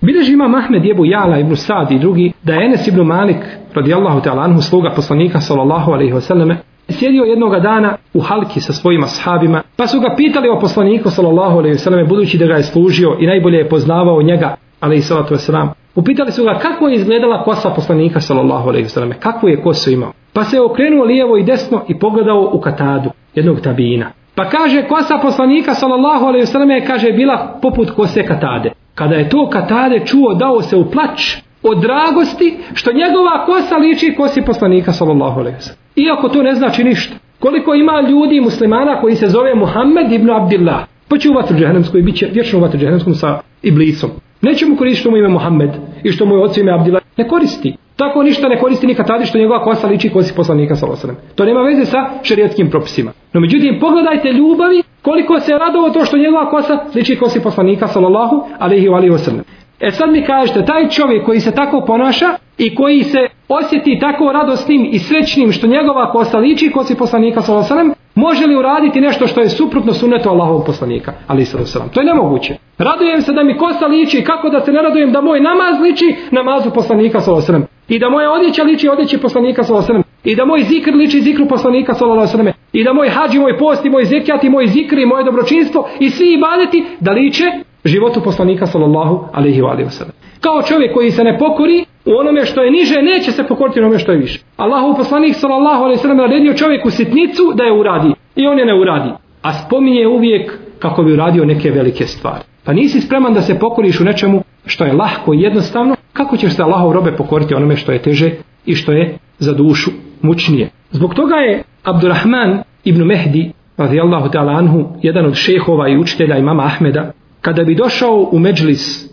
[0.00, 3.36] Bileži ima Mahmed jebu Jala ibn Sad i drugi da je Enes ibn Malik
[3.74, 6.56] radijallahu ta'ala anhu sluga poslanika sallallahu alaihi wasallame
[6.88, 11.58] sjedio jednog dana u halki sa svojima sahabima pa su ga pitali o poslaniku sallallahu
[11.58, 15.34] alaihi wasallame budući da ga je služio i najbolje je poznavao njega ali i salatu
[15.34, 19.90] wasalam, upitali su ga kako je izgledala kosa poslanika sallallahu alaihi selleme, kakvu je kosu
[19.90, 24.10] imao pa se je okrenuo lijevo i desno i pogledao u katadu jednog tabina.
[24.34, 28.72] Pa kaže kosa poslanika sallallahu alejhi ve selleme kaže bila poput kose katade.
[28.94, 34.14] Kada je to Katade čuo, dao se u plać od dragosti što njegova kosa liči
[34.16, 35.58] kosi poslanika sallallahu alejhi
[35.96, 37.14] ve Iako to ne znači ništa.
[37.38, 41.98] Koliko ima ljudi muslimana koji se zove Muhammed ibn Abdullah, pa će u vatru džehennemsku
[41.98, 44.10] i bit će vječno u vatru džehennemskom sa iblisom.
[44.42, 45.70] Neće mu koristiti što mu ime Muhammed
[46.04, 47.00] i što mu je ocu ime Abdila.
[47.16, 47.76] Ne koristi.
[47.96, 51.34] Tako ništa ne koristi nikad tadi što njegova kosa liči kosi poslanika sallallahu alejhi ve
[51.34, 53.12] To nema veze sa šerijetskim propisima.
[53.32, 58.36] No međutim, pogledajte ljubavi koliko se radovo to što njegova kosa liči kosi poslanika sallallahu
[58.58, 59.44] alejhi ve sellem.
[59.80, 62.26] E sad mi kažete, taj čovjek koji se tako ponaša
[62.58, 67.74] i koji se osjeti tako radosnim i srećnim što njegova kosa liči kosi poslanika sallallahu
[67.74, 71.88] alejhi ve sellem, može li uraditi nešto što je suprotno sunnetu Allahovog poslanika alejhi sallam?
[71.88, 72.52] To je nemoguće.
[72.78, 76.16] Radujem se da mi kosa liči, kako da se ne radujem da moj namaz liči
[76.30, 77.66] namazu poslanika sallallahu alejhi.
[77.88, 80.08] I da moja odjeća liči odjeći poslanika sallallahu alejhi.
[80.24, 82.58] I da moj zikr liči zikru poslanika sallallahu alejhi.
[82.72, 85.88] I da moj hađi, moj post, i moj zekjat, i moj zikr, i moje dobročinstvo
[86.00, 87.44] i svi ibadeti da liče
[87.84, 90.14] životu poslanika sallallahu alejhi ve sellem.
[90.40, 93.98] Kao čovjek koji se ne pokori u onome što je niže, neće se pokoriti onome
[93.98, 94.40] što je više.
[94.56, 98.66] Allahov poslanik sallallahu alejhi ve sellem naredio čovjeku sitnicu da je uradi i on je
[98.66, 99.10] ne uradi.
[99.42, 102.44] A spominje uvijek kako bi uradio neke velike stvari.
[102.64, 106.56] Pa nisi spreman da se pokoriš u nečemu što je lahko i jednostavno, kako ćeš
[106.56, 108.30] se Allahov robe pokoriti onome što je teže
[108.66, 109.90] i što je za dušu
[110.22, 110.70] mučnije.
[110.90, 116.62] Zbog toga je Abdurrahman ibn Mehdi, radijallahu ta'ala anhu, jedan od šehova i učitelja imama
[116.62, 119.07] Ahmeda, kada bi došao u međlis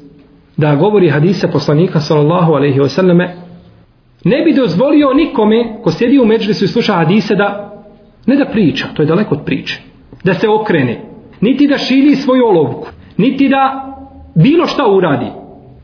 [0.57, 3.29] da govori hadise poslanika sallallahu alaihi wasallame,
[4.23, 7.71] ne bi dozvolio nikome ko sjedi u međlisu i sluša hadise da
[8.25, 9.81] ne da priča, to je daleko od priče,
[10.23, 11.01] da se okrene,
[11.41, 12.87] niti da šili svoju olovku,
[13.17, 13.91] niti da
[14.35, 15.31] bilo šta uradi,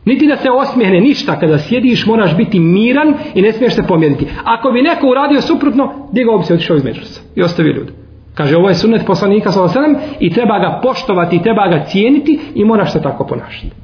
[0.06, 4.28] niti da se osmijehne ništa, kada sjediš moraš biti miran i ne smiješ se pomjeriti.
[4.44, 7.92] Ako bi neko uradio suprotno, digao bi se otišao iz međlisa i ostavio ljudi.
[8.34, 12.66] Kaže, ovo je sunnet poslanika sallallahu alaihi i treba ga poštovati treba ga cijeniti i
[12.66, 13.81] moraš se tako ponašati.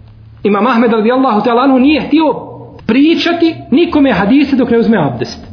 [0.48, 2.24] Imam Ahmed radi radijallahu ta'ala nije htio
[2.88, 5.48] pričati nikome hadise dok ne uzme abdest.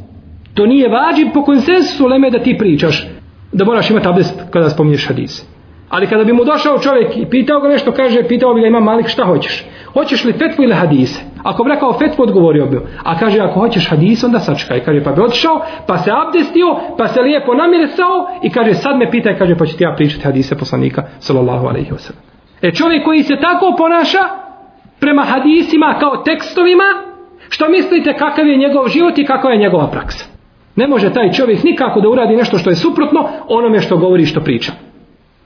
[0.53, 3.07] To nije vađib po konsensusu leme da ti pričaš
[3.51, 5.43] da moraš imati abdest kada spominješ hadise.
[5.89, 8.79] Ali kada bi mu došao čovjek i pitao ga nešto, kaže, pitao bi ga ima
[8.79, 9.65] malik šta hoćeš.
[9.93, 11.21] Hoćeš li fetvu ili hadise?
[11.43, 12.79] Ako bi rekao fetvu, odgovorio bi.
[13.03, 14.83] A kaže, ako hoćeš hadise, onda sačekaj.
[14.83, 19.11] Kaže, pa bi otišao, pa se abdestio, pa se lijepo namirisao i kaže, sad me
[19.11, 22.21] pitaj, kaže, pa ću ti ja pričati hadise poslanika, sallallahu alaihi wasallam.
[22.61, 24.44] E čovjek koji se tako ponaša,
[24.99, 26.83] prema hadisima kao tekstovima,
[27.49, 30.25] što mislite kakav je njegov život i kakva je njegova praksa?
[30.75, 34.25] Ne može taj čovjek nikako da uradi nešto što je suprotno onome što govori i
[34.25, 34.71] što priča.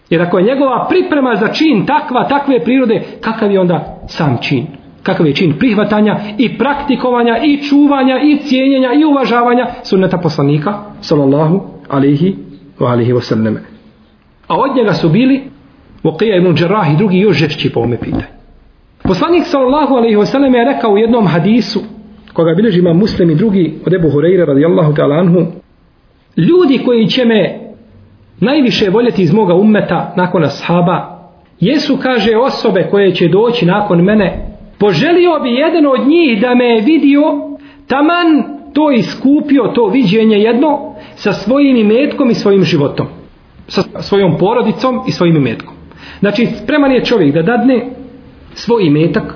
[0.09, 4.67] Jer ako je njegova priprema za čin takva, takve prirode, kakav je onda sam čin?
[5.03, 11.61] Kakav je čin prihvatanja i praktikovanja i čuvanja i cijenjenja i uvažavanja sunneta poslanika sallallahu
[11.89, 12.35] alihi
[12.79, 13.57] wa alihi wasallam.
[14.47, 15.41] A od njega su bili
[16.03, 18.38] Vokija ibn Đerah i drugi još žešći po ome pitanju.
[19.09, 21.79] Poslanik sallallahu alaihi wasallam je rekao u jednom hadisu
[22.33, 25.45] koga bilježi ima muslim i drugi od Ebu Hureyre radijallahu ta'ala anhu
[26.37, 27.59] ljudi koji će me
[28.39, 31.19] najviše voljeti iz moga ummeta nakon ashaba
[31.59, 34.57] jesu kaže osobe koje će doći nakon mene.
[34.79, 37.21] Poželio bi jedan od njih da me je vidio
[37.87, 38.43] taman
[38.73, 43.07] to iskupio to viđenje jedno sa svojim imetkom i svojim životom.
[43.67, 45.73] Sa svojom porodicom i svojim imetkom.
[46.19, 47.98] Znači spreman je čovjek da dadne
[48.59, 49.35] svoj imetak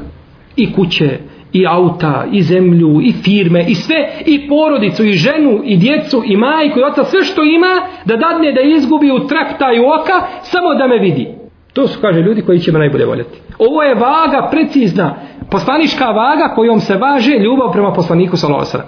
[0.56, 1.20] i kuće
[1.54, 6.38] i auta i zemlju i firme i sve i porodicu i ženu i djecu i
[6.38, 10.88] majku i oca sve što ima da dadne da izgubi u treptaju oka samo da
[10.88, 11.28] me vidi.
[11.74, 13.40] To su kaže ljudi koji će me najbolje voljeti.
[13.60, 15.16] Ovo je vaga precizna
[15.52, 18.84] poslanička vaga kojom se važe ljubav prema poslaniku salosara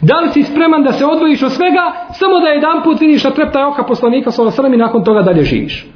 [0.00, 3.30] da li si spreman da se odvojiš od svega samo da jedan put vidiš na
[3.30, 5.86] treptaj oka poslanika salosara i nakon toga dalje živiš?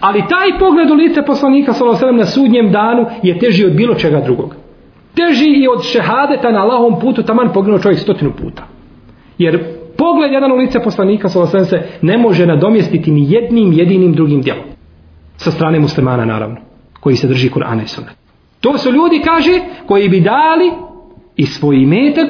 [0.00, 4.20] Ali taj pogled u lice poslanika sallallahu na sudnjem danu je teži od bilo čega
[4.20, 4.56] drugog.
[5.14, 8.62] Teži i od šehadeta na lahom putu taman poginuo čovjek stotinu puta.
[9.38, 9.64] Jer
[9.96, 14.64] pogled jedan u lice poslanika sallallahu se ne može nadomjestiti ni jednim jedinim drugim djelom.
[15.36, 16.56] Sa strane muslimana naravno,
[17.00, 18.14] koji se drži Kur'ana i Sunnet.
[18.60, 20.70] To su ljudi, kaže, koji bi dali
[21.36, 22.28] i svoj imetak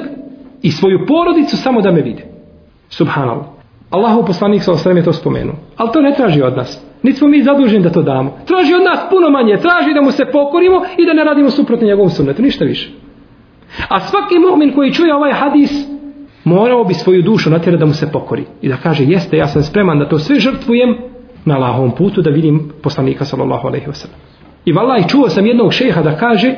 [0.61, 2.23] i svoju porodicu samo da me vide.
[2.89, 3.45] Subhanallah.
[3.89, 5.55] Allahu poslanik sallallahu alejhi je to spomenuo.
[5.77, 6.90] Ali to ne traži od nas.
[7.03, 8.37] Niti smo mi zaduženi da to damo.
[8.45, 9.57] Traži od nas puno manje.
[9.57, 12.41] Traži da mu se pokorimo i da ne radimo suprotno njegovom sunnetu.
[12.41, 12.91] Ništa više.
[13.89, 15.71] A svaki mu'min koji čuje ovaj hadis
[16.43, 18.45] morao bi svoju dušu natjerati da mu se pokori.
[18.61, 20.97] I da kaže jeste ja sam spreman da to sve žrtvujem
[21.45, 24.19] na Allahovom putu da vidim poslanika sallallahu alaihi wa sallam.
[24.65, 26.55] I vallaj čuo sam jednog šeha da kaže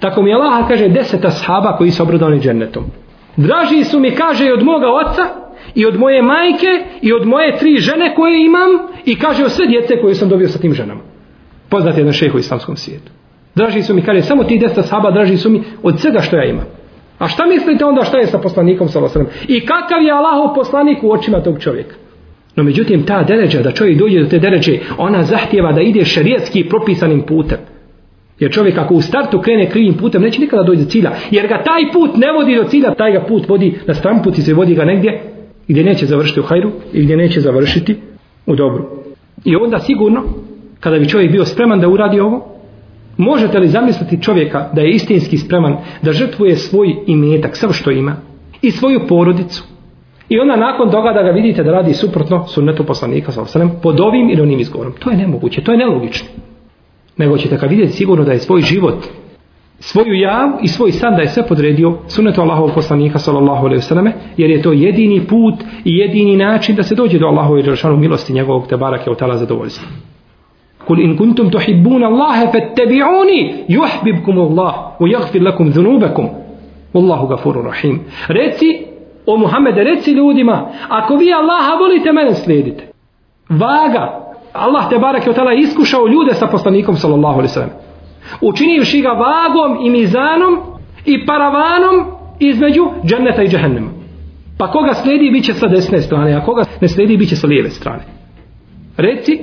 [0.00, 2.84] tako mi Allah kaže deseta sahaba koji su obradani džennetom.
[3.36, 5.22] Draži su mi kaže od moga oca
[5.74, 8.70] i od moje majke i od moje tri žene koje imam
[9.04, 11.00] i kaže o sve djece koje sam dobio sa tim ženama.
[11.68, 13.12] Poznat je jedan šeh u islamskom svijetu.
[13.54, 16.44] Draži su mi, kaže, samo ti deset sahaba draži su mi od svega što ja
[16.44, 16.66] imam.
[17.18, 19.00] A šta mislite onda šta je sa poslanikom sa?
[19.48, 21.94] I kakav je Allahov poslanik u očima tog čovjeka?
[22.56, 26.68] No međutim ta deređa da čovjek dođe do te deređe, ona zahtjeva da ide šerijetski
[26.68, 27.58] propisanim putem.
[28.38, 31.12] Jer čovjek ako u startu krene krivim putem, neće nikada doći do cilja.
[31.30, 34.42] Jer ga taj put ne vodi do cilja, taj ga put vodi na stramput i
[34.42, 35.22] se vodi ga negdje
[35.68, 37.96] gdje neće završiti u hajru i gdje neće završiti
[38.46, 38.84] u dobru.
[39.44, 40.22] I onda sigurno,
[40.80, 42.46] kada bi čovjek bio spreman da uradi ovo,
[43.16, 48.16] možete li zamisliti čovjeka da je istinski spreman da žrtvuje svoj imetak, sve što ima,
[48.62, 49.64] i svoju porodicu,
[50.28, 54.00] I onda nakon toga da ga vidite da radi suprotno sunnetu poslanika sa osanem, pod
[54.00, 54.92] ovim ili onim izgovorom.
[54.98, 56.28] To je nemoguće, to je nelogično.
[57.16, 59.06] Nego ćete ga vidjeti sigurno da je svoj život,
[59.80, 64.10] svoju jav i svoj san da je sve podredio sunnetu Allahovog poslanika sallallahu alaihi wasallam,
[64.36, 68.32] jer je to jedini put i jedini način da se dođe do Allahove džaršanu milosti
[68.32, 69.88] njegovog te barake od tala zadovoljstva.
[70.86, 76.28] Kul in kuntum tuhibbuna Allahe fattabi'uni yuhbibkum Allah u yaghfir lakum dhunubakum
[76.94, 78.00] Wallahu ghafurur rahim.
[78.28, 78.86] Reci
[79.26, 82.84] o Muhammede, reci ljudima, ako vi Allaha volite, mene slijedite.
[83.48, 84.24] Vaga.
[84.52, 87.87] Allah te barake je iskušao ljude sa poslanikom sallallahu alaihi selleme
[88.40, 90.58] Učinivši ga vagom i mizanom
[91.04, 92.06] i paravanom
[92.38, 93.90] između dženneta i džehennema.
[94.58, 97.46] Pa koga slijedi, bit će sa desne strane, a koga ne slijedi, bit će sa
[97.46, 98.02] lijeve strane.
[98.96, 99.40] Reci,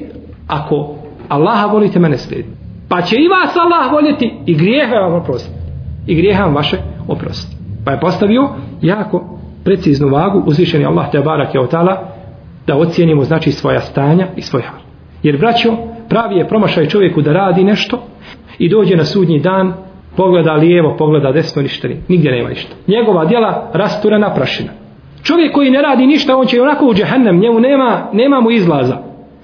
[0.47, 0.95] ako
[1.29, 2.49] Allaha volite, mene slijedi.
[2.89, 5.55] Pa će i vas Allah voljeti i grijehe vam oprostiti.
[6.07, 7.55] I grijehe vam vaše oprostiti.
[7.85, 8.49] Pa je postavio
[8.81, 12.07] jako preciznu vagu uzvišeni Allah te barak je otala
[12.67, 14.79] da ocijenimo znači svoja stanja i svoj hal.
[15.23, 15.77] Jer braćo,
[16.09, 18.03] pravi je promašaj čovjeku da radi nešto
[18.59, 19.73] i dođe na sudnji dan,
[20.17, 22.75] pogleda lijevo, pogleda desno, ništa ni, nigdje nema ništa.
[22.87, 24.69] Njegova djela rasturena prašina.
[25.23, 28.97] Čovjek koji ne radi ništa, on će onako u džehennem, njemu nema, nema mu izlaza.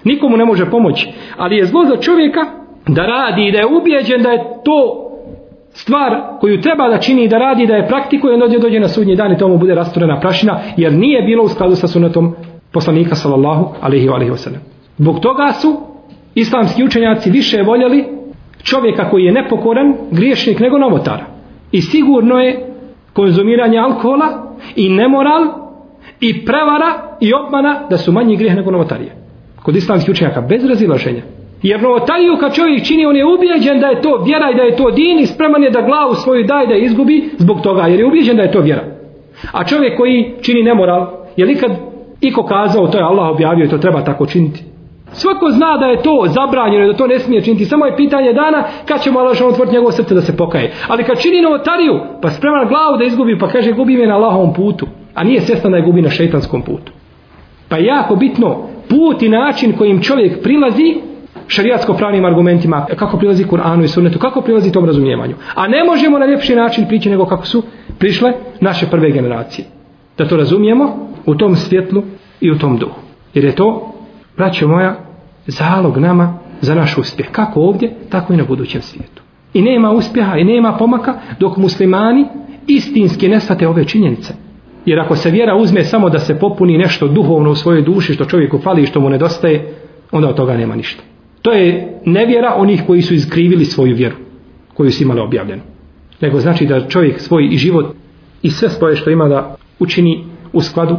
[0.03, 1.09] Nikomu ne može pomoći.
[1.37, 2.41] Ali je zlo za čovjeka
[2.87, 5.07] da radi i da je ubijeđen da je to
[5.73, 9.31] stvar koju treba da čini da radi da je praktikuje onda dođe na sudnji dan
[9.31, 12.35] i tomu bude rasturena prašina jer nije bilo u skladu sa sunetom
[12.73, 14.33] poslanika sallallahu alejhi ve alejhi
[14.97, 15.81] Zbog toga su
[16.35, 18.20] islamski učenjaci više voljeli
[18.63, 21.25] čovjeka koji je nepokoran, griješnik nego novotara.
[21.71, 22.73] I sigurno je
[23.13, 25.43] konzumiranje alkohola i nemoral
[26.19, 29.15] i prevara i obmana da su manji grijeh nego novotarije.
[29.63, 31.21] Kod islamskih učenjaka bez razilaženja.
[31.63, 34.75] Jer novotariju kad čovjek čini, on je ubijeđen da je to vjera i da je
[34.75, 38.05] to din i spreman je da glavu svoju daje da izgubi zbog toga, jer je
[38.05, 38.83] ubijeđen da je to vjera.
[39.51, 41.71] A čovjek koji čini nemoral, je li kad
[42.21, 44.63] iko kazao, to je Allah objavio i to treba tako činiti.
[45.13, 47.65] Svako zna da je to zabranjeno, da to ne smije činiti.
[47.65, 50.73] Samo je pitanje dana kad će mu Allah otvoriti njegovo srce da se pokaje.
[50.87, 54.53] Ali kad čini novotariju, pa sprema glavu da izgubi, pa kaže gubi me na Allahovom
[54.53, 54.87] putu.
[55.13, 56.91] A nije svjestan da je gubi na šeitanskom putu.
[57.69, 58.57] Pa je jako bitno
[58.89, 60.95] put i način kojim čovjek prilazi
[61.47, 65.35] šarijatsko pravnim argumentima, kako prilazi Kur'anu i sunnetu, kako prilazi tom razumijevanju.
[65.55, 67.63] A ne možemo na ljepši način prići nego kako su
[67.99, 69.65] prišle naše prve generacije.
[70.17, 72.03] Da to razumijemo u tom svjetlu
[72.41, 72.99] i u tom duhu.
[73.33, 73.90] Jer je to,
[74.37, 74.95] braćo moja,
[75.47, 77.31] zalog nama za naš uspjeh.
[77.31, 79.21] Kako ovdje, tako i na budućem svijetu.
[79.53, 82.25] I nema uspjeha i nema pomaka dok muslimani
[82.67, 84.33] istinski nesvate ove činjenice.
[84.85, 88.25] Jer ako se vjera uzme samo da se popuni nešto duhovno u svojoj duši što
[88.25, 89.73] čovjeku fali i što mu nedostaje,
[90.11, 91.03] onda od toga nema ništa.
[91.41, 94.15] To je nevjera onih koji su iskrivili svoju vjeru,
[94.73, 95.61] koju su imali objavljenu.
[96.21, 97.95] Nego znači da čovjek svoj i život
[98.41, 100.97] i sve svoje što ima da učini u skladu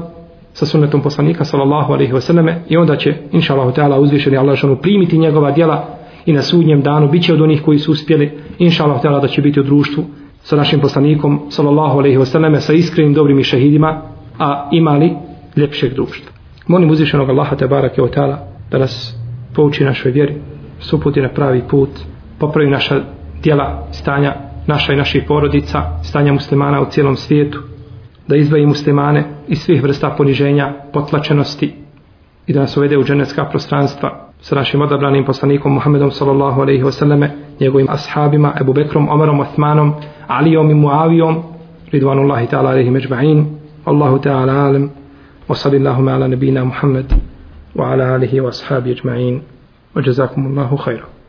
[0.52, 4.76] sa sunnetom poslanika sallallahu alaihi selleme i onda će inša Allah ta'ala uzvišeni Allah šanu
[4.76, 5.86] primiti njegova djela
[6.26, 9.28] i na sudnjem danu bit će od onih koji su uspjeli inša Allah ta'ala da
[9.28, 10.04] će biti u društvu
[10.42, 14.02] sa našim poslanikom sallallahu alaihi selleme sa iskrenim dobrim i šehidima
[14.38, 15.12] a imali
[15.56, 16.32] ljepšeg društva.
[16.66, 18.36] Molim uzvišenog Allaha te barake o ta'ala
[18.70, 19.16] da nas
[19.54, 20.34] pouči našoj vjeri,
[20.78, 21.90] suputi na pravi put,
[22.38, 23.00] popravi naša
[23.42, 27.62] djela stanja naša i naših porodica, stanja muslimana u cijelom svijetu,
[28.28, 31.74] da izbavi muslimane iz svih vrsta poniženja, potlačenosti
[32.46, 37.28] i da nas uvede u dženecka prostranstva sa našim odabranim poslanikom Muhammedom sallallahu alaihi wasallame,
[37.60, 39.94] njegovim ashabima, Ebu Bekrom, Omerom, Osmanom,
[40.26, 41.42] Alijom i Muavijom,
[41.92, 43.44] Ridvanullahi ta'ala alaihi međba'in,
[43.84, 44.90] Allahu ta'ala alam,
[45.48, 47.06] wa sallillahu ala nabina Muhammed,
[47.74, 49.40] wa ala alihi wa ashabi ajma'in,
[49.94, 51.21] wa jazakumullahu khairan.